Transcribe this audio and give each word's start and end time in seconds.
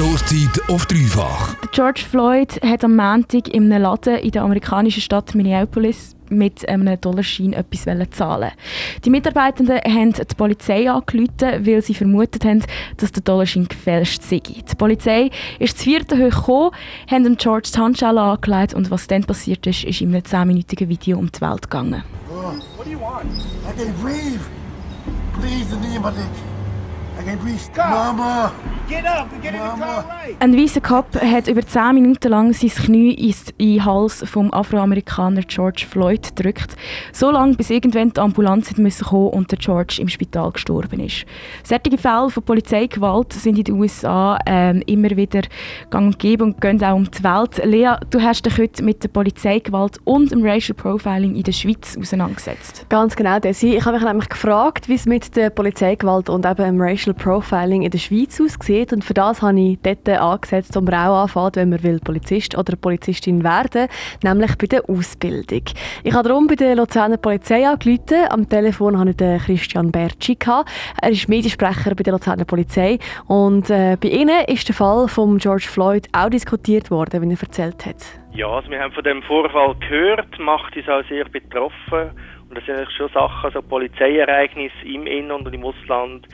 Stoßzeit 0.00 0.70
auf 0.70 0.86
dreifach. 0.86 1.56
George 1.72 2.00
Floyd 2.10 2.58
hat 2.64 2.82
am 2.84 2.96
Montag 2.96 3.48
in 3.48 3.70
einem 3.70 3.82
Laden 3.82 4.16
in 4.16 4.30
der 4.30 4.44
amerikanischen 4.44 5.02
Stadt 5.02 5.34
Minneapolis 5.34 6.16
mit 6.30 6.66
einem 6.66 6.98
Dollarschein 6.98 7.52
etwas 7.52 7.84
zahlen 8.12 8.52
Die 9.04 9.10
Mitarbeitenden 9.10 9.76
haben 9.76 10.14
die 10.14 10.34
Polizei 10.34 10.90
angerufen, 10.90 11.66
weil 11.66 11.82
sie 11.82 11.92
vermutet 11.92 12.46
haben, 12.46 12.64
dass 12.96 13.12
der 13.12 13.22
Dollarschein 13.22 13.68
gefälscht 13.68 14.22
sei. 14.22 14.40
Die 14.40 14.74
Polizei 14.78 15.28
ist 15.58 15.76
zu 15.76 15.84
vierten 15.84 16.18
hoch 16.18 16.30
gekommen, 16.30 16.70
haben 17.10 17.36
George 17.36 17.68
die 17.74 17.78
Handschelle 17.78 18.22
angelegt 18.22 18.72
und 18.72 18.90
was 18.90 19.06
dann 19.06 19.24
passiert 19.24 19.66
ist, 19.66 19.84
ist 19.84 20.00
in 20.00 20.14
einem 20.14 20.22
10-minütigen 20.22 20.88
Video 20.88 21.18
um 21.18 21.30
die 21.30 21.42
Welt 21.42 21.70
gegangen. 21.70 22.04
Oh, 22.30 22.54
what 22.78 22.86
do 22.86 22.90
you 22.90 22.98
want? 22.98 23.26
I 23.68 23.78
can 23.78 23.92
breathe. 24.00 24.40
Please! 25.38 26.49
Ein 30.40 30.56
weißer 30.56 30.80
Cop 30.80 31.06
hat 31.14 31.48
über 31.48 31.64
10 31.64 31.94
Minuten 31.94 32.28
lang 32.28 32.52
sein 32.52 32.70
Knie 32.70 33.12
in 33.12 33.34
den 33.58 33.84
Hals 33.84 34.24
vom 34.26 34.52
Afroamerikaner 34.52 35.42
George 35.42 35.86
Floyd 35.88 36.34
gedrückt. 36.34 36.76
So 37.12 37.30
lange, 37.30 37.54
bis 37.54 37.70
irgendwann 37.70 38.12
die 38.12 38.20
Ambulanz 38.20 38.76
musste 38.78 39.04
kommen 39.04 39.28
und 39.28 39.50
der 39.50 39.58
George 39.58 39.98
im 40.00 40.08
Spital 40.08 40.50
gestorben 40.50 41.00
ist. 41.00 41.24
Solche 41.62 41.98
Fälle 41.98 42.30
von 42.30 42.42
Polizeigewalt 42.42 43.32
sind 43.34 43.58
in 43.58 43.64
den 43.64 43.74
USA 43.78 44.38
äh, 44.46 44.80
immer 44.90 45.10
wieder 45.10 45.42
gang 45.90 46.06
und 46.06 46.18
gäbe 46.18 46.44
und 46.44 46.60
gehen 46.60 46.82
auch 46.82 46.96
um 46.96 47.08
die 47.10 47.22
Welt. 47.22 47.60
Lea, 47.64 47.96
du 48.08 48.20
hast 48.20 48.46
dich 48.46 48.58
heute 48.58 48.82
mit 48.82 49.04
der 49.04 49.08
Polizeigewalt 49.08 49.98
und 50.04 50.32
dem 50.32 50.44
Racial 50.44 50.74
Profiling 50.74 51.36
in 51.36 51.42
der 51.42 51.52
Schweiz 51.52 51.96
auseinandergesetzt. 51.98 52.86
Ganz 52.88 53.14
genau, 53.14 53.38
Desi. 53.38 53.76
Ich 53.76 53.84
habe 53.84 53.98
mich 53.98 54.06
nämlich 54.06 54.28
gefragt, 54.28 54.88
wie 54.88 54.94
es 54.94 55.06
mit 55.06 55.36
der 55.36 55.50
Polizeigewalt 55.50 56.28
und 56.28 56.46
eben 56.46 56.64
dem 56.64 56.80
Racial 56.80 57.09
Profiling 57.14 57.82
in 57.82 57.90
der 57.90 57.98
Schweiz 57.98 58.40
aussieht 58.40 58.62
sieht. 58.62 58.92
Und 58.92 59.04
für 59.04 59.14
das 59.14 59.42
habe 59.42 59.60
ich 59.60 59.78
dort 59.82 60.08
angesetzt, 60.08 60.74
man 60.74 60.94
auch 60.94 61.22
anfängt, 61.22 61.56
wenn 61.56 61.70
man 61.70 61.82
will 61.82 62.00
Polizist 62.00 62.56
oder 62.56 62.76
Polizistin 62.76 63.42
werden 63.44 63.88
nämlich 64.22 64.56
bei 64.58 64.66
der 64.66 64.88
Ausbildung. 64.88 65.62
Ich 66.04 66.14
habe 66.14 66.28
darum 66.28 66.46
bei 66.46 66.54
der 66.54 66.76
Luzerner 66.76 67.16
Polizei 67.16 67.66
angerufen. 67.66 68.26
Am 68.30 68.48
Telefon 68.48 68.98
hatte 68.98 69.10
ich 69.10 69.16
den 69.16 69.38
Christian 69.38 69.90
Bertschi. 69.90 70.36
Er 71.00 71.10
ist 71.10 71.28
Mediensprecher 71.28 71.94
bei 71.94 72.02
der 72.02 72.14
Luzerner 72.14 72.44
Polizei. 72.44 72.98
Und 73.26 73.70
äh, 73.70 73.96
bei 74.00 74.08
Ihnen 74.08 74.44
ist 74.46 74.68
der 74.68 74.74
Fall 74.74 75.08
von 75.08 75.38
George 75.38 75.68
Floyd 75.68 76.08
auch 76.12 76.30
diskutiert 76.30 76.90
worden, 76.90 77.22
wie 77.22 77.34
er 77.34 77.40
erzählt 77.40 77.86
hat. 77.86 78.20
Ja, 78.32 78.48
also 78.48 78.70
wir 78.70 78.80
haben 78.80 78.92
von 78.92 79.04
dem 79.04 79.22
Vorfall 79.22 79.74
gehört, 79.80 80.38
macht 80.38 80.76
uns 80.76 80.88
auch 80.88 81.02
sehr 81.08 81.24
betroffen. 81.24 82.10
Und 82.48 82.56
das 82.56 82.64
sind 82.64 82.92
schon 82.96 83.08
Sachen, 83.10 83.44
also 83.44 83.62
Polizeiereignisse 83.62 84.84
im 84.84 85.06
In- 85.06 85.30
und 85.30 85.52
im 85.52 85.64
Ausland, 85.64 86.26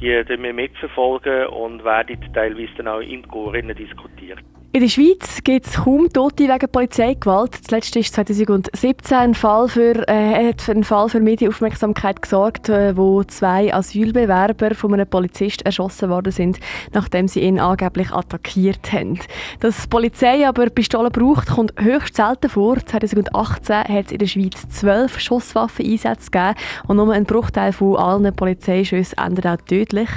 die 0.00 0.42
wir 0.42 0.52
mitverfolgen 0.54 1.46
und 1.48 1.84
werden 1.84 2.18
teilweise 2.32 2.72
dann 2.76 2.88
auch 2.88 3.00
im 3.00 3.26
Chor 3.28 3.52
diskutiert. 3.52 4.40
In 4.72 4.82
der 4.82 4.88
Schweiz 4.88 5.42
gibt 5.42 5.66
es 5.66 5.78
kaum 5.78 6.12
Tote 6.12 6.44
wegen 6.44 6.70
Polizeigewalt. 6.70 7.56
Zuletzt 7.66 7.96
ist 7.96 8.14
2017 8.14 9.18
ein 9.18 9.34
Fall 9.34 9.66
für, 9.66 10.08
äh, 10.08 10.50
hat 10.50 10.68
ein 10.68 10.84
Fall 10.84 11.08
für 11.08 11.18
Medienaufmerksamkeit 11.18 12.22
gesorgt, 12.22 12.68
äh, 12.68 12.96
wo 12.96 13.24
zwei 13.24 13.74
Asylbewerber 13.74 14.76
von 14.76 14.94
einem 14.94 15.08
Polizist 15.08 15.62
erschossen 15.62 16.08
worden 16.08 16.30
sind, 16.30 16.60
nachdem 16.92 17.26
sie 17.26 17.40
ihn 17.40 17.58
angeblich 17.58 18.12
attackiert 18.12 18.92
haben. 18.92 19.18
Dass 19.58 19.82
die 19.82 19.88
Polizei 19.88 20.46
aber 20.46 20.66
Pistolen 20.66 21.10
braucht, 21.10 21.48
kommt 21.48 21.72
höchst 21.76 22.14
selten 22.14 22.48
vor. 22.48 22.76
2018 22.78 23.76
hat 23.76 24.06
es 24.06 24.12
in 24.12 24.18
der 24.18 24.26
Schweiz 24.28 24.68
zwölf 24.68 25.18
Schusswaffeneinsätze 25.18 26.30
gegeben 26.30 26.54
und 26.86 26.96
nur 26.96 27.12
ein 27.12 27.24
Bruchteil 27.24 27.72
von 27.72 27.96
allen 27.96 28.32
Polizeischüssen 28.36 29.18
endet 29.18 29.48
auch 29.48 29.56
tödlich. 29.66 30.10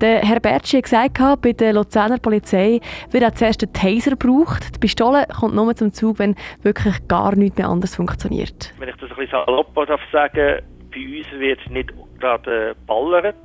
Der 0.00 0.20
Herr 0.20 0.40
Bertschi 0.40 0.78
hat 0.78 0.84
gesagt, 0.84 1.42
bei 1.42 1.52
der 1.52 1.74
Luzerner 1.74 2.16
Polizei 2.16 2.80
wird 3.10 3.24
auch 3.24 3.34
zuerst 3.34 3.60
der 3.60 3.70
Taser 3.98 4.16
braucht. 4.16 4.74
Die 4.74 4.78
Pistole 4.78 5.26
kommt 5.38 5.54
nur 5.54 5.74
zum 5.74 5.92
Zug, 5.92 6.18
wenn 6.18 6.36
wirklich 6.62 6.94
gar 7.08 7.34
nichts 7.36 7.58
mehr 7.58 7.68
anders 7.68 7.96
funktioniert. 7.96 8.72
Wenn 8.78 8.88
ich 8.88 8.96
das 8.96 9.10
ein 9.10 9.16
bisschen 9.16 9.30
salopp 9.46 9.74
darf 9.74 10.00
sagen, 10.12 10.62
bei 10.92 11.18
uns 11.18 11.40
wird 11.40 11.70
nicht 11.70 11.92
gerade 12.20 12.74
ballert, 12.86 13.36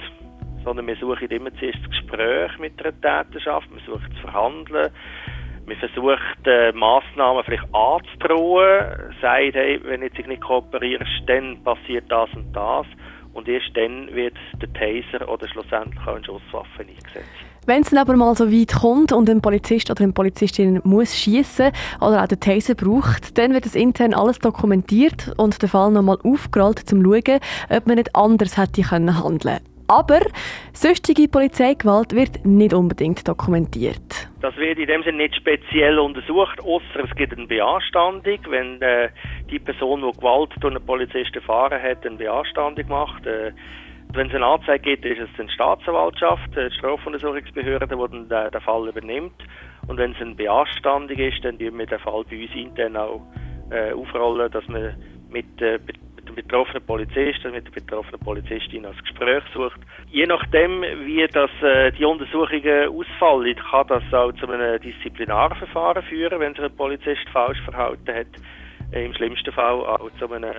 sondern 0.63 0.87
wir 0.87 0.95
suchen 0.95 1.27
immer 1.29 1.53
zuerst 1.55 1.79
das 1.83 1.89
Gespräch 1.89 2.57
mit 2.59 2.79
der 2.79 2.93
Täterschaft, 3.01 3.67
wir 3.73 3.81
suchen 3.85 4.11
zu 4.15 4.21
verhandeln, 4.21 4.91
wir 5.65 5.75
versuchen 5.77 6.19
äh, 6.45 6.71
Massnahmen 6.73 7.43
vielleicht 7.43 7.67
anzudrohen, 7.73 9.13
sagt, 9.21 9.55
hey, 9.55 9.79
wenn 9.83 10.01
jetzt 10.01 10.17
nicht 10.27 10.41
kooperierst, 10.41 11.23
dann 11.27 11.63
passiert 11.63 12.05
das 12.09 12.29
und 12.33 12.51
das 12.53 12.85
und 13.33 13.47
erst 13.47 13.71
dann 13.75 14.13
wird 14.13 14.35
der 14.61 14.71
Taser 14.73 15.27
oder 15.27 15.47
schlussendlich 15.47 16.01
auch 16.07 16.15
eine 16.15 16.25
Schusswaffe 16.25 16.81
eingesetzt. 16.81 17.29
Wenn 17.65 17.81
es 17.81 17.91
dann 17.91 17.99
aber 17.99 18.15
mal 18.17 18.35
so 18.35 18.51
weit 18.51 18.73
kommt 18.73 19.13
und 19.13 19.29
ein 19.29 19.41
Polizist 19.41 19.89
oder 19.89 20.03
eine 20.03 20.11
Polizistin 20.11 20.81
muss 20.83 21.15
schießen 21.17 21.71
oder 22.01 22.21
auch 22.21 22.27
den 22.27 22.39
Taser 22.39 22.75
braucht, 22.75 23.37
dann 23.37 23.53
wird 23.53 23.65
das 23.65 23.75
intern 23.75 24.13
alles 24.13 24.39
dokumentiert 24.39 25.33
und 25.37 25.61
der 25.61 25.69
Fall 25.69 25.91
nochmal 25.91 26.17
aufgerollt, 26.23 26.81
um 26.81 26.85
zu 26.85 26.95
schauen, 27.01 27.39
ob 27.69 27.87
man 27.87 27.95
nicht 27.95 28.15
anders 28.15 28.57
hätte 28.57 28.91
handeln 28.91 29.39
können. 29.39 29.72
Aber 29.93 30.21
sonstige 30.73 31.27
Polizeigewalt 31.27 32.15
wird 32.15 32.43
nicht 32.43 32.73
unbedingt 32.73 33.27
dokumentiert. 33.27 34.27
Das 34.41 34.57
wird 34.57 34.79
in 34.79 34.87
dem 34.87 35.03
Sinne 35.03 35.19
nicht 35.19 35.35
speziell 35.35 35.99
untersucht, 35.99 36.59
außer 36.63 37.03
es 37.07 37.15
gibt 37.15 37.37
eine 37.37 37.45
Beanstandung, 37.45 38.39
wenn 38.49 38.81
äh, 38.81 39.09
die 39.51 39.59
Person, 39.59 40.01
die 40.01 40.17
Gewalt 40.17 40.49
durch 40.59 40.75
einen 40.75 40.83
Polizist 40.83 41.35
erfahren 41.35 41.79
hat, 41.79 42.03
eine 42.07 42.15
Beanstandung 42.15 42.87
macht. 42.87 43.23
Äh, 43.27 43.51
wenn 44.13 44.29
es 44.29 44.33
eine 44.33 44.47
Anzeige 44.47 44.95
gibt, 44.95 45.05
ist 45.05 45.29
es 45.29 45.29
die 45.39 45.53
Staatsanwaltschaft, 45.53 46.49
die 46.55 46.73
Strafuntersuchungsbehörde, 46.75 47.85
die 47.85 48.29
dann 48.29 48.51
den, 48.51 48.61
Fall 48.61 48.87
übernimmt. 48.87 49.43
Und 49.87 49.97
wenn 49.99 50.13
es 50.13 50.21
eine 50.21 50.33
Beanstandung 50.33 51.17
ist, 51.19 51.45
dann 51.45 51.59
tun 51.59 51.77
wir 51.77 51.85
den 51.85 51.99
Fall 51.99 52.23
bei 52.27 52.41
uns 52.41 52.55
intern 52.55 52.97
auch 52.97 53.21
äh, 53.69 53.91
aufrollen, 53.91 54.51
dass 54.51 54.67
man 54.67 54.95
mit, 55.29 55.61
äh, 55.61 55.77
dem 56.33 56.43
betroffenen 56.43 56.85
Polizisten, 56.85 57.51
mit 57.51 57.65
der 57.65 57.71
betroffenen 57.71 58.19
Polizistin 58.19 58.83
das 58.83 58.97
Gespräch 58.97 59.43
sucht. 59.53 59.79
Je 60.11 60.25
nachdem, 60.25 60.81
wie 60.81 61.25
das, 61.31 61.51
äh, 61.61 61.91
die 61.91 62.05
Untersuchungen 62.05 62.89
ausfallen, 62.89 63.55
kann 63.55 63.87
das 63.87 64.03
auch 64.13 64.31
zu 64.33 64.49
einem 64.49 64.81
Disziplinarverfahren 64.81 66.03
führen, 66.03 66.39
wenn 66.39 66.53
sich 66.53 66.63
ein 66.63 66.75
Polizist 66.75 67.27
falsch 67.31 67.61
verhalten 67.61 68.13
hat. 68.13 68.27
Äh, 68.91 69.05
Im 69.05 69.13
schlimmsten 69.13 69.51
Fall 69.51 69.85
auch 69.85 70.09
zu 70.19 70.31
einem 70.31 70.53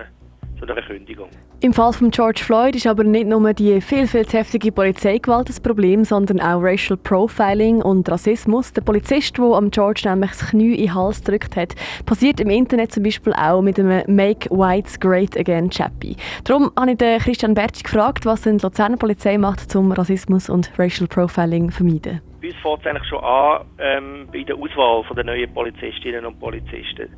zu 0.57 0.65
einer 0.65 0.81
Kündigung. 0.81 1.29
Im 1.61 1.73
Fall 1.73 1.93
von 1.93 2.11
George 2.11 2.41
Floyd 2.43 2.75
ist 2.75 2.87
aber 2.87 3.03
nicht 3.03 3.27
nur 3.27 3.53
die 3.53 3.81
viel, 3.81 4.07
viel 4.07 4.25
zu 4.25 4.37
heftige 4.37 4.71
Polizeigewalt 4.71 5.49
das 5.49 5.59
Problem, 5.59 6.03
sondern 6.03 6.39
auch 6.39 6.61
Racial 6.61 6.97
Profiling 6.97 7.81
und 7.81 8.09
Rassismus. 8.09 8.73
Der 8.73 8.81
Polizist, 8.81 9.37
der 9.37 9.45
am 9.45 9.71
George 9.71 10.01
nämlich 10.05 10.31
das 10.31 10.49
Knie 10.49 10.75
in 10.75 10.87
den 10.87 10.95
Hals 10.95 11.23
gedrückt 11.23 11.55
hat, 11.55 11.75
passiert 12.05 12.39
im 12.39 12.49
Internet 12.49 12.91
zum 12.91 13.03
Beispiel 13.03 13.33
auch 13.33 13.61
mit 13.61 13.79
einem 13.79 14.03
Make 14.13 14.49
Whites 14.49 14.99
Great 14.99 15.37
Again 15.37 15.69
Chappy. 15.69 16.15
Darum 16.43 16.71
habe 16.77 16.91
ich 16.91 16.97
den 16.97 17.19
Christian 17.19 17.53
Bertsch 17.53 17.83
gefragt, 17.83 18.25
was 18.25 18.41
die 18.41 18.49
Luzerner 18.49 18.97
Polizei 18.97 19.37
macht, 19.37 19.75
um 19.75 19.91
Rassismus 19.91 20.49
und 20.49 20.71
Racial 20.77 21.07
Profiling 21.07 21.71
zu 21.71 21.77
vermeiden. 21.77 22.21
Bei 22.41 22.47
uns 22.47 22.57
fängt 22.61 22.79
es 22.81 22.87
eigentlich 22.87 23.09
schon 23.09 23.23
an 23.23 23.65
ähm, 23.79 24.27
bei 24.31 24.43
der 24.43 24.55
Auswahl 24.55 25.03
der 25.15 25.23
neuen 25.23 25.51
Polizistinnen 25.53 26.25
und 26.25 26.39
Polizisten. 26.39 27.09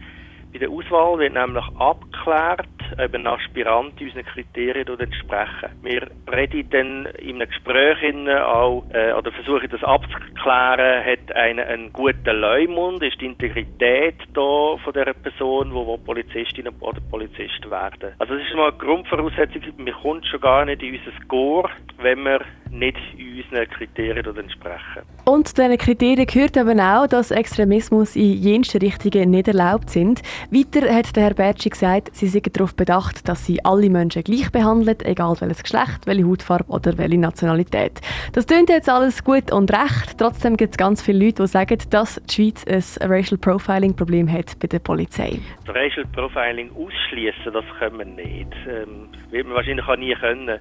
Bei 0.53 0.59
der 0.59 0.69
Auswahl 0.69 1.19
wird 1.19 1.33
nämlich 1.33 1.65
abgeklärt, 1.77 2.67
ob 2.97 3.13
ein 3.13 3.27
Aspirant 3.27 3.99
unseren 4.01 4.25
Kriterien 4.25 4.87
entsprechen. 4.99 5.69
Wir 5.81 6.07
reden 6.31 6.69
dann 6.69 7.05
in 7.19 7.35
einem 7.35 7.49
Gespräch 7.49 7.97
auch, 8.41 8.85
äh, 8.93 9.11
oder 9.13 9.31
versuchen 9.31 9.69
das 9.69 9.83
abzuklären, 9.83 11.05
hat 11.05 11.35
einer 11.35 11.67
einen 11.67 11.91
guten 11.91 12.39
Leumund, 12.39 13.03
ist 13.03 13.19
die 13.19 13.25
Integrität 13.25 14.15
da 14.33 14.77
von 14.83 14.93
der 14.93 15.13
Person, 15.13 15.73
wo 15.73 15.97
Polizistin 15.97 16.67
oder 16.79 17.01
Polizist 17.09 17.69
werden. 17.69 18.13
Also 18.17 18.35
das 18.35 18.43
ist 18.43 18.55
mal 18.55 18.69
eine 18.69 18.77
Grundvoraussetzung, 18.77 19.61
man 19.77 19.93
kommt 19.93 20.25
schon 20.27 20.41
gar 20.41 20.65
nicht 20.65 20.81
in 20.81 20.97
unser 20.97 21.11
Score, 21.23 21.69
wenn 21.97 22.23
wir 22.23 22.41
nicht 22.71 22.97
unseren 23.17 23.69
Kriterien 23.69 24.37
entsprechen. 24.37 25.03
Und 25.25 25.47
zu 25.47 25.55
diesen 25.55 25.77
Kriterien 25.77 26.25
gehört 26.25 26.57
eben 26.57 26.79
auch, 26.79 27.07
dass 27.07 27.31
Extremismus 27.31 28.15
in 28.15 28.41
jensten 28.41 28.79
Richtungen 28.79 29.31
nicht 29.31 29.47
erlaubt 29.47 29.89
sind. 29.89 30.21
Weiter 30.51 30.93
hat 30.93 31.15
der 31.15 31.23
Herr 31.23 31.33
Bertschi 31.33 31.69
gesagt, 31.69 32.15
sie 32.15 32.27
seien 32.27 32.43
darauf 32.53 32.75
bedacht, 32.75 33.27
dass 33.27 33.45
sie 33.45 33.63
alle 33.63 33.89
Menschen 33.89 34.23
gleich 34.23 34.51
behandeln, 34.51 34.97
egal 35.03 35.35
welches 35.39 35.63
Geschlecht, 35.63 36.05
welche 36.05 36.25
Hautfarbe 36.25 36.71
oder 36.71 36.97
welche 36.97 37.17
Nationalität. 37.17 38.01
Das 38.33 38.47
klingt 38.47 38.69
jetzt 38.69 38.89
alles 38.89 39.23
gut 39.23 39.51
und 39.51 39.71
recht. 39.71 40.17
Trotzdem 40.17 40.57
gibt 40.57 40.73
es 40.73 40.77
ganz 40.77 41.01
viele 41.01 41.25
Leute, 41.25 41.43
die 41.43 41.47
sagen, 41.47 41.77
dass 41.89 42.21
die 42.25 42.33
Schweiz 42.33 42.65
ein 42.99 43.11
Racial 43.11 43.37
Profiling 43.37 43.95
Problem 43.95 44.31
hat 44.31 44.57
bei 44.59 44.67
der 44.67 44.79
Polizei. 44.79 45.39
Das 45.65 45.75
Racial 45.75 46.05
Profiling 46.13 46.71
ausschließen, 46.71 47.53
das 47.53 47.65
können 47.79 47.99
wir 47.99 48.05
nicht. 48.05 48.53
Ähm, 48.67 49.09
wird 49.31 49.45
man 49.45 49.55
wahrscheinlich 49.55 49.87
auch 49.87 49.97
nie 49.97 50.15
können. 50.15 50.59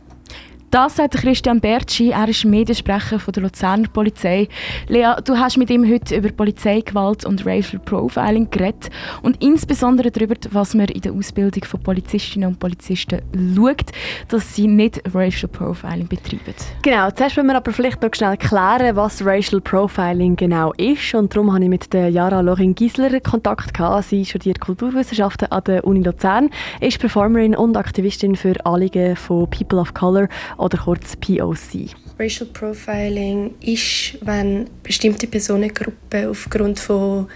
Das 0.76 0.96
sagt 0.96 1.14
Christian 1.14 1.58
Bertschi, 1.58 2.10
er 2.10 2.28
ist 2.28 2.44
Mediensprecher 2.44 3.18
von 3.18 3.32
der 3.32 3.44
Luzerner 3.44 3.88
Polizei. 3.88 4.46
Lea, 4.88 5.14
du 5.24 5.38
hast 5.38 5.56
mit 5.56 5.70
ihm 5.70 5.90
heute 5.90 6.14
über 6.14 6.28
Polizeigewalt 6.28 7.24
und 7.24 7.46
Racial 7.46 7.80
Profiling 7.82 8.50
geredet 8.50 8.90
und 9.22 9.42
insbesondere 9.42 10.10
darüber, 10.10 10.34
was 10.50 10.74
man 10.74 10.88
in 10.88 11.00
der 11.00 11.14
Ausbildung 11.14 11.64
von 11.64 11.82
Polizistinnen 11.82 12.50
und 12.50 12.58
Polizisten 12.58 13.22
schaut, 13.56 13.86
dass 14.28 14.54
sie 14.54 14.66
nicht 14.66 15.00
Racial 15.14 15.48
Profiling 15.50 16.08
betreiben. 16.08 16.54
Genau, 16.82 17.10
zuerst 17.10 17.38
wollen 17.38 17.46
wir 17.46 17.56
aber 17.56 17.72
vielleicht 17.72 18.02
noch 18.02 18.14
schnell 18.14 18.36
klären, 18.36 18.96
was 18.96 19.24
Racial 19.24 19.62
Profiling 19.62 20.36
genau 20.36 20.74
ist 20.74 21.14
und 21.14 21.34
darum 21.34 21.54
habe 21.54 21.64
ich 21.64 21.70
mit 21.70 21.90
der 21.94 22.10
Jara 22.10 22.42
Lorin 22.42 22.74
Giesler 22.74 23.18
Kontakt 23.20 23.72
gehabt. 23.72 24.08
Sie 24.08 24.26
studiert 24.26 24.60
Kulturwissenschaften 24.60 25.50
an 25.50 25.64
der 25.64 25.86
Uni 25.86 26.02
Luzern, 26.02 26.50
ist 26.82 26.98
Performerin 26.98 27.56
und 27.56 27.78
Aktivistin 27.78 28.36
für 28.36 28.54
Anliegen 28.66 29.16
von 29.16 29.48
People 29.48 29.78
of 29.78 29.94
Color 29.94 30.28
oder 30.66 30.78
kurz 30.78 31.16
POC. 31.16 31.94
Racial 32.18 32.48
Profiling 32.52 33.54
ist, 33.60 34.18
wenn 34.22 34.68
bestimmte 34.82 35.26
Personengruppen 35.26 36.26
aufgrund 36.26 36.80
von 36.80 37.28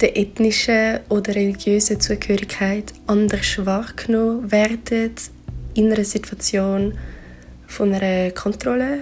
der 0.00 0.16
ethnischen 0.16 1.00
oder 1.08 1.34
religiösen 1.34 2.00
Zugehörigkeit 2.00 2.92
anders 3.06 3.64
wahrgenommen 3.64 4.50
werden 4.50 5.12
in 5.74 5.92
einer 5.92 6.04
Situation 6.04 6.94
von 7.66 7.92
einer 7.94 8.30
Kontrolle. 8.30 9.00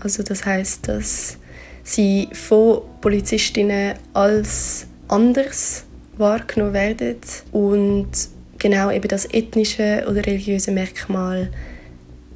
Also 0.00 0.22
das 0.22 0.44
heißt, 0.44 0.88
dass 0.88 1.38
sie 1.82 2.28
von 2.32 2.82
Polizistinnen 3.00 3.94
als 4.14 4.86
anders 5.08 5.84
wahrgenommen 6.16 6.74
werden 6.74 7.16
und 7.50 8.10
genau 8.58 8.90
eben 8.90 9.08
das 9.08 9.26
ethnische 9.32 10.04
oder 10.08 10.24
religiöse 10.24 10.70
Merkmal 10.70 11.50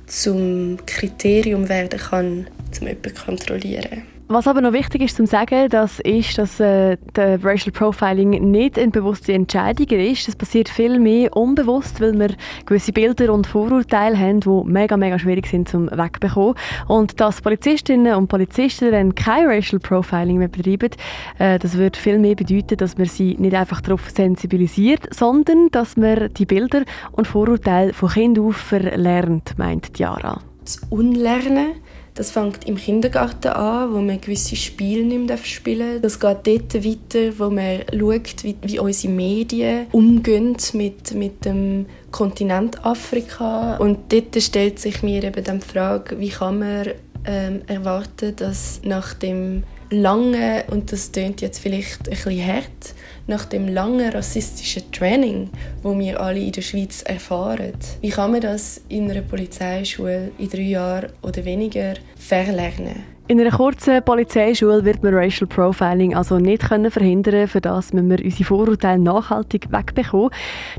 zum 0.06 0.78
Kriterium 0.86 1.68
werden 1.68 1.98
kann, 1.98 2.46
um 2.80 2.86
jemanden 2.86 3.14
zu 3.16 3.24
kontrollieren. 3.24 4.15
Was 4.28 4.48
aber 4.48 4.60
noch 4.60 4.72
wichtig 4.72 5.02
ist 5.02 5.16
zu 5.16 5.24
sagen, 5.24 5.68
das 5.68 6.00
ist, 6.00 6.36
dass 6.36 6.58
äh, 6.58 6.96
der 7.14 7.44
Racial 7.44 7.70
Profiling 7.70 8.50
nicht 8.50 8.76
eine 8.76 8.90
bewusste 8.90 9.32
Entscheidung 9.32 9.86
ist. 9.86 10.26
Das 10.26 10.34
passiert 10.34 10.68
viel 10.68 10.98
mehr 10.98 11.36
unbewusst, 11.36 12.00
weil 12.00 12.18
wir 12.18 12.30
gewisse 12.64 12.92
Bilder 12.92 13.32
und 13.32 13.46
Vorurteile 13.46 14.18
haben, 14.18 14.40
die 14.40 14.62
mega, 14.64 14.96
mega 14.96 15.16
schwierig 15.20 15.46
sind 15.46 15.68
zum 15.68 15.88
wegbekommen. 15.92 16.56
Und 16.88 17.20
dass 17.20 17.40
Polizistinnen 17.40 18.16
und 18.16 18.26
Polizisten 18.26 18.90
dann 18.90 19.14
kein 19.14 19.46
Racial 19.46 19.78
Profiling 19.78 20.38
mehr 20.38 20.48
betreiben, 20.48 20.90
äh, 21.38 21.60
das 21.60 21.76
würde 21.76 21.96
viel 21.96 22.18
mehr 22.18 22.34
bedeuten, 22.34 22.78
dass 22.78 22.98
man 22.98 23.06
sie 23.06 23.36
nicht 23.38 23.54
einfach 23.54 23.80
darauf 23.80 24.10
sensibilisiert, 24.10 25.06
sondern 25.14 25.68
dass 25.70 25.96
man 25.96 26.34
die 26.34 26.46
Bilder 26.46 26.82
und 27.12 27.28
Vorurteile 27.28 27.92
von 27.92 28.08
Kind 28.08 28.40
auf 28.40 28.56
verlernt, 28.56 29.56
meint 29.56 29.96
Diara. 29.96 30.40
Das 30.64 30.78
Unlernen 30.90 31.76
das 32.16 32.30
fängt 32.30 32.66
im 32.66 32.76
Kindergarten 32.76 33.48
an, 33.48 33.92
wo 33.92 34.00
man 34.00 34.20
gewisse 34.20 34.56
Spiele 34.56 35.04
nicht 35.04 35.28
mehr 35.28 35.36
spielen 35.36 36.00
darf. 36.00 36.18
Das 36.18 36.18
geht 36.18 36.72
dort 36.72 36.84
weiter, 36.84 37.38
wo 37.38 37.50
man 37.50 37.82
schaut, 37.92 38.42
wie, 38.42 38.56
wie 38.62 38.78
unsere 38.78 39.12
Medien 39.12 39.86
umgehen 39.92 40.56
mit, 40.72 41.14
mit 41.14 41.44
dem 41.44 41.86
Kontinent 42.10 42.84
Afrika. 42.84 43.76
Und 43.76 44.10
dort 44.12 44.42
stellt 44.42 44.78
sich 44.78 45.02
mir 45.02 45.22
eben 45.22 45.44
die 45.44 45.60
Frage, 45.60 46.18
wie 46.18 46.30
kann 46.30 46.58
man 46.58 46.88
ähm, 47.26 47.60
erwarten, 47.66 48.34
dass 48.34 48.80
nach 48.82 49.12
dem 49.12 49.64
langen, 49.90 50.62
und 50.70 50.92
das 50.92 51.12
klingt 51.12 51.40
jetzt 51.40 51.58
vielleicht 51.58 52.08
ein 52.08 52.10
bisschen 52.10 52.46
hart, 52.46 52.94
nach 53.26 53.44
dem 53.44 53.68
langen 53.68 54.10
rassistischen 54.10 54.90
Training, 54.92 55.50
wo 55.82 55.98
wir 55.98 56.20
alle 56.20 56.40
in 56.40 56.52
der 56.52 56.62
Schweiz 56.62 57.02
erfahren, 57.02 57.72
wie 58.00 58.10
kann 58.10 58.32
man 58.32 58.40
das 58.40 58.84
in 58.88 59.10
einer 59.10 59.22
Polizeischule 59.22 60.30
in 60.38 60.48
drei 60.48 60.62
Jahren 60.62 61.10
oder 61.22 61.44
weniger 61.44 61.94
verlernen? 62.16 63.16
In 63.28 63.40
einer 63.40 63.50
kurzen 63.50 64.04
Polizeischule 64.04 64.84
wird 64.84 65.02
man 65.02 65.12
Racial 65.12 65.48
Profiling 65.48 66.14
also 66.14 66.38
nicht 66.38 66.68
können 66.68 66.92
verhindern 66.92 67.48
Für 67.48 67.60
das 67.60 67.92
müssen 67.92 68.08
wir 68.08 68.24
unsere 68.24 68.44
Vorurteile 68.44 69.02
nachhaltig 69.02 69.66
wegbekommen. 69.72 70.30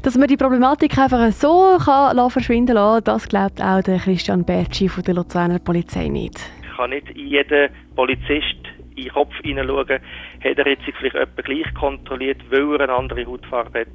Dass 0.01 0.17
man 0.17 0.29
die 0.29 0.37
Problematik 0.37 0.97
einfach 0.97 1.29
so 1.33 1.77
kann 1.83 2.31
verschwinden 2.31 2.75
lassen 2.75 3.03
das 3.03 3.27
glaubt 3.27 3.61
auch 3.61 3.81
der 3.81 3.99
Christian 3.99 4.45
Bertschi 4.45 4.87
von 4.87 5.03
der 5.03 5.15
Luzerner 5.15 5.59
Polizei 5.59 6.07
nicht. 6.07 6.39
Ich 6.61 6.77
kann 6.77 6.91
nicht 6.91 7.07
jeder 7.17 7.67
Polizist 7.97 8.55
in 8.97 9.03
den 9.05 9.13
Kopf 9.13 9.33
hineinschauen, 9.43 9.87
hat 9.89 10.57
er 10.57 10.67
jetzt 10.67 10.85
sich 10.85 10.95
vielleicht 10.95 11.15
jemand 11.15 11.45
gleich 11.45 11.73
kontrolliert, 11.75 12.41
weil 12.49 12.75
er 12.75 12.81
eine 12.81 12.93
andere 12.93 13.25
Hautfarbe 13.25 13.81
hat, 13.81 13.87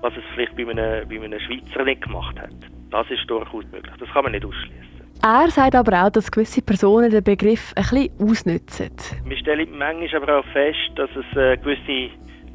was 0.00 0.12
es 0.16 0.22
vielleicht 0.34 0.56
bei 0.56 0.68
einem, 0.68 1.08
bei 1.08 1.20
einem 1.20 1.40
Schweizer 1.40 1.84
nicht 1.84 2.02
gemacht 2.02 2.38
hat. 2.40 2.54
Das 2.90 3.10
ist 3.10 3.28
durchaus 3.28 3.64
möglich. 3.72 3.94
Das 3.98 4.08
kann 4.10 4.24
man 4.24 4.32
nicht 4.32 4.44
ausschließen. 4.44 4.92
Er 5.24 5.48
sagt 5.50 5.74
aber 5.74 6.04
auch, 6.04 6.10
dass 6.10 6.30
gewisse 6.30 6.62
Personen 6.62 7.10
den 7.10 7.22
Begriff 7.22 7.72
ein 7.76 7.82
bisschen 7.82 8.10
ausnutzen. 8.20 8.90
Wir 9.24 9.36
stellen 9.36 9.68
manchmal 9.78 10.22
aber 10.22 10.38
auch 10.40 10.44
fest, 10.52 10.90
dass 10.96 11.10
es 11.10 11.36
äh, 11.36 11.56
gewisse 11.56 12.10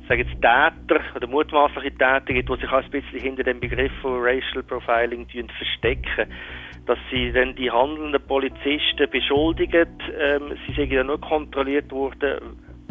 sage 0.08 0.24
jetzt 0.24 0.42
Täter 0.42 1.02
oder 1.16 1.28
mutmaßliche 1.28 1.92
Täter 1.92 2.22
gibt, 2.22 2.50
die 2.50 2.56
sich 2.56 2.70
auch 2.70 2.84
ein 2.84 2.90
bisschen 2.90 3.20
hinter 3.20 3.44
dem 3.44 3.60
Begriff 3.60 3.92
von 4.02 4.22
Racial 4.22 4.64
Profiling 4.64 5.28
verstecken 5.28 6.32
dass 6.88 6.98
sie 7.12 7.32
dann 7.32 7.56
die 7.56 7.70
handelnden 7.70 8.22
Polizisten 8.28 9.10
beschuldigen, 9.12 9.88
ähm, 10.20 10.58
sie 10.66 10.74
seien 10.74 10.92
ja 10.92 11.04
nur 11.04 11.20
kontrolliert 11.20 11.92
worden, 11.92 12.40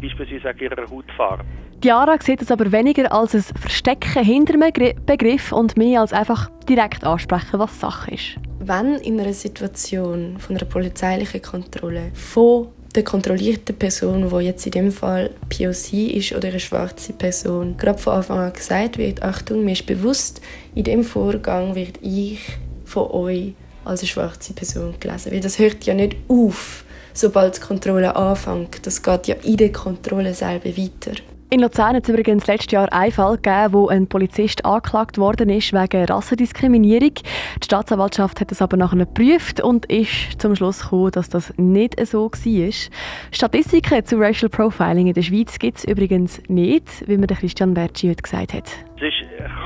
beispielsweise 0.01 0.45
wegen 0.59 0.71
ihrer 0.71 0.91
Hautfarbe. 0.91 1.45
Diara 1.83 2.17
sieht 2.21 2.41
es 2.41 2.51
aber 2.51 2.73
weniger 2.73 3.13
als 3.13 3.35
ein 3.35 3.43
Verstecken 3.43 4.25
hinter 4.25 4.55
einem 4.55 4.95
Begriff 5.05 5.53
und 5.53 5.77
mehr 5.77 6.01
als 6.01 6.13
einfach 6.13 6.51
direkt 6.69 7.05
ansprechen, 7.05 7.59
was 7.59 7.79
Sache 7.79 8.13
ist. 8.13 8.37
Wenn 8.61 8.95
in 8.97 9.21
einer 9.21 9.33
Situation 9.33 10.39
von 10.39 10.57
einer 10.57 10.65
polizeilichen 10.67 11.43
Kontrolle 11.43 12.11
von 12.15 12.69
der 12.95 13.05
kontrollierten 13.05 13.77
Person, 13.77 14.29
die 14.29 14.45
jetzt 14.47 14.65
in 14.65 14.73
dem 14.73 14.91
Fall 14.91 15.31
POC 15.51 15.93
ist 16.17 16.35
oder 16.35 16.49
eine 16.49 16.61
schwarze 16.61 17.13
Person, 17.13 17.77
gerade 17.77 17.99
von 17.99 18.15
Anfang 18.15 18.39
an 18.39 18.53
gesagt 18.55 18.97
wird, 18.97 19.23
Achtung, 19.23 19.65
mir 19.65 19.73
ist 19.73 19.87
bewusst, 19.87 20.41
in 20.75 20.85
dem 20.85 21.05
Vorgang 21.05 21.75
wird 21.75 21.99
ich 22.01 22.41
von 22.87 23.11
euch 23.11 23.55
als 23.87 24.01
eine 24.01 24.09
schwarze 24.09 24.53
Person 24.53 24.95
gelesen. 25.01 25.33
Weil 25.33 25.41
das 25.41 25.59
hört 25.59 25.85
ja 25.85 25.95
nicht 25.95 26.17
auf, 26.29 26.85
sobald 27.13 27.57
die 27.57 27.61
Kontrolle 27.61 28.17
anfängt. 28.17 28.87
Das 28.87 29.03
geht 29.03 29.27
ja 29.27 29.37
in 29.43 29.57
der 29.57 29.73
Kontrolle 29.73 30.35
selber 30.35 30.77
weiter. 30.77 31.13
In 31.49 31.61
Luzern 31.61 31.95
hat 31.95 32.03
es 32.03 32.09
übrigens 32.09 32.49
letztes 32.49 32.73
Jahr 32.73 32.93
einen 32.93 33.13
Fall 33.13 33.37
gegeben, 33.37 33.73
wo 33.73 33.87
ein 33.87 34.09
Polizist 34.09 34.65
angeklagt 34.65 35.17
worden 35.17 35.49
ist 35.49 35.73
wegen 35.73 36.05
Rassendiskriminierung. 36.05 37.15
Die 37.15 37.65
Staatsanwaltschaft 37.65 38.41
hat 38.41 38.51
es 38.51 38.61
aber 38.61 38.77
nachher 38.77 38.99
geprüft 38.99 39.61
und 39.61 39.87
ist 39.87 40.41
zum 40.41 40.57
Schluss 40.57 40.83
gekommen, 40.83 41.13
dass 41.13 41.29
das 41.29 41.55
nicht 41.57 42.05
so 42.05 42.33
war. 42.33 42.91
Statistiken 43.31 44.05
zu 44.05 44.17
Racial 44.17 44.49
Profiling 44.49 45.07
in 45.07 45.15
der 45.15 45.23
Schweiz 45.23 45.57
gibt 45.61 45.79
es 45.79 45.85
übrigens 45.85 46.43
nicht, 46.49 46.89
wie 47.07 47.17
mir 47.17 47.29
Christian 47.29 47.75
Bertschi 47.75 48.09
heute 48.09 48.23
gesagt 48.23 48.53
hat. 48.53 48.65
Es 48.97 49.15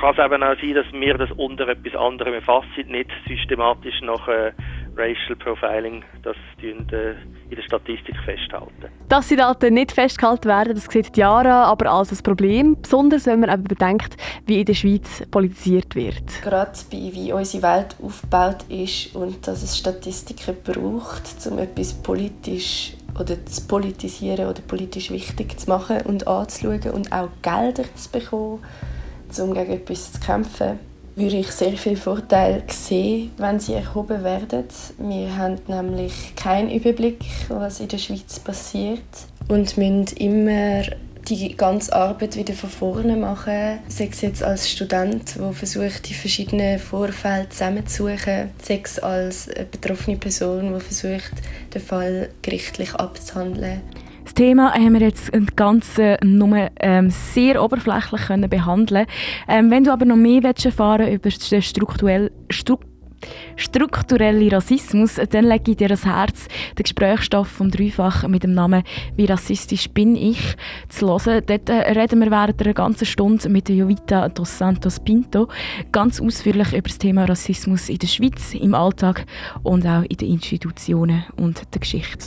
kann 0.01 0.15
es 0.17 0.25
eben 0.25 0.43
auch 0.43 0.57
sein, 0.61 0.75
dass 0.75 0.93
wir 0.93 1.19
das 1.19 1.31
unter 1.33 1.69
etwas 1.69 1.95
anderem 1.95 2.35
erfassen, 2.35 2.87
nicht 2.89 3.11
systematisch 3.27 4.01
nach 4.03 4.27
äh, 4.29 4.53
Racial 4.97 5.37
Profiling 5.37 6.03
das 6.23 6.37
äh, 6.63 6.71
in 6.71 6.87
der 6.87 7.63
Statistik 7.63 8.17
festhalten. 8.25 8.89
Dass 9.09 9.29
die 9.29 9.37
Daten 9.37 9.75
nicht 9.75 9.93
festgehalten 9.93 10.49
werden, 10.49 10.75
das 10.75 10.85
sieht 10.85 11.17
Jara 11.17 11.65
aber 11.65 11.91
als 11.91 12.13
ein 12.13 12.23
Problem, 12.23 12.77
besonders 12.81 13.27
wenn 13.27 13.41
man 13.41 13.51
eben 13.51 13.65
bedenkt, 13.65 14.17
wie 14.47 14.61
in 14.61 14.67
der 14.67 14.75
Schweiz 14.75 15.27
politisiert 15.31 15.95
wird. 15.95 16.43
Gerade 16.43 16.73
bei 16.91 17.11
wie 17.13 17.33
unsere 17.33 17.63
Welt 17.63 17.97
aufgebaut 18.03 18.65
ist 18.69 19.15
und 19.15 19.47
dass 19.47 19.63
es 19.63 19.79
Statistiken 19.79 20.57
braucht, 20.63 21.25
um 21.51 21.59
etwas 21.59 21.95
politisch 22.03 22.95
oder 23.19 23.45
zu 23.45 23.67
politisieren 23.67 24.47
oder 24.47 24.61
politisch 24.63 25.11
wichtig 25.11 25.59
zu 25.59 25.69
machen 25.69 26.03
und 26.05 26.27
anzuschauen 26.27 26.91
und 26.93 27.13
auch 27.13 27.29
Gelder 27.43 27.85
zu 27.95 28.11
bekommen, 28.11 28.61
um 29.39 29.55
gegen 29.55 29.73
etwas 29.73 30.13
zu 30.13 30.21
kämpfen 30.21 30.79
würde 31.17 31.37
ich 31.37 31.51
sehr 31.51 31.73
viele 31.73 31.97
Vorteile 31.97 32.63
sehen, 32.69 33.31
wenn 33.37 33.61
sie 33.61 33.75
erhoben 33.75 34.25
werden. 34.25 34.65
Wir 34.99 35.37
haben 35.37 35.59
nämlich 35.69 36.35
keinen 36.37 36.71
Überblick, 36.71 37.19
was 37.49 37.81
in 37.81 37.89
der 37.89 37.99
Schweiz 37.99 38.39
passiert 38.39 39.01
und 39.49 39.77
müssen 39.77 40.07
immer 40.17 40.83
die 41.29 41.57
ganze 41.57 41.95
Arbeit 41.95 42.37
wieder 42.37 42.55
von 42.55 42.71
vorne 42.71 43.17
machen. 43.17 43.81
Sei 43.89 44.09
es 44.11 44.21
jetzt 44.23 44.43
als 44.43 44.71
Student, 44.71 45.37
der 45.37 45.53
versucht, 45.53 46.09
die 46.09 46.15
verschiedenen 46.15 46.79
Vorfälle 46.79 47.49
zusammenzusuchen, 47.51 48.51
sei 48.63 48.81
es 48.83 48.99
als 48.99 49.49
betroffene 49.71 50.17
Person, 50.17 50.73
die 50.73 50.81
versucht, 50.81 51.33
den 51.75 51.83
Fall 51.83 52.31
gerichtlich 52.43 52.95
abzuhandeln. 52.95 53.83
Das 54.31 54.35
Thema 54.37 54.73
haben 54.75 54.93
wir 54.93 55.01
jetzt 55.01 55.33
ganz 55.57 56.01
nur 56.23 56.69
ähm, 56.79 57.11
sehr 57.11 57.61
oberflächlich 57.61 58.21
können 58.29 58.49
behandeln. 58.49 59.07
Ähm, 59.49 59.73
wenn 59.73 59.83
du 59.83 59.93
aber 59.93 60.05
noch 60.05 60.15
mehr 60.15 60.45
erfahren 60.45 61.13
über 61.13 61.31
den 61.31 61.61
strukturell, 61.61 62.31
stru 62.49 62.77
strukturelle 63.57 64.53
Rassismus, 64.53 65.21
dann 65.31 65.45
lege 65.45 65.73
ich 65.73 65.77
dir 65.77 65.89
das 65.89 66.05
Herz, 66.05 66.47
den 66.79 66.83
Gesprächsstoff 66.83 67.49
vom 67.49 67.71
Dreifach 67.71 68.27
mit 68.29 68.43
dem 68.43 68.55
Namen 68.55 68.83
«Wie 69.17 69.27
rassistisch 69.27 69.89
bin 69.91 70.17
ich?» 70.17 70.57
zu 70.89 71.09
hören. 71.09 71.43
Dort 71.47 71.69
äh, 71.69 71.93
reden 71.93 72.21
wir 72.21 72.31
während 72.31 72.61
einer 72.61 72.75
ganzen 72.75 73.07
Stunde 73.07 73.49
mit 73.49 73.69
Jovita 73.69 74.29
dos 74.29 74.59
Santos 74.59 75.01
Pinto 75.01 75.49
ganz 75.93 76.21
ausführlich 76.21 76.73
über 76.73 76.89
das 76.89 76.99
Thema 76.99 77.25
Rassismus 77.25 77.89
in 77.89 77.99
der 77.99 78.07
Schweiz, 78.07 78.55
im 78.55 78.75
Alltag 78.75 79.27
und 79.63 79.87
auch 79.87 80.03
in 80.03 80.17
den 80.17 80.33
Institutionen 80.33 81.25
und 81.37 81.63
der 81.75 81.81
Geschichte. 81.81 82.27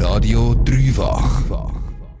Radio 0.00 0.54
Dreifach. 0.64 1.77